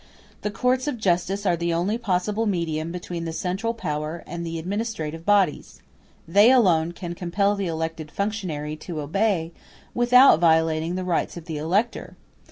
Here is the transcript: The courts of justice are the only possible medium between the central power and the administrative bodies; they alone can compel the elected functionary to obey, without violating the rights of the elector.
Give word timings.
The 0.41 0.49
courts 0.49 0.87
of 0.87 0.97
justice 0.97 1.45
are 1.45 1.55
the 1.55 1.75
only 1.75 1.95
possible 1.99 2.47
medium 2.47 2.91
between 2.91 3.25
the 3.25 3.31
central 3.31 3.75
power 3.75 4.23
and 4.25 4.43
the 4.43 4.57
administrative 4.57 5.27
bodies; 5.27 5.83
they 6.27 6.49
alone 6.49 6.91
can 6.91 7.13
compel 7.13 7.55
the 7.55 7.67
elected 7.67 8.09
functionary 8.09 8.75
to 8.77 8.99
obey, 8.99 9.51
without 9.93 10.39
violating 10.39 10.95
the 10.95 11.03
rights 11.05 11.37
of 11.37 11.45
the 11.45 11.59
elector. 11.59 12.17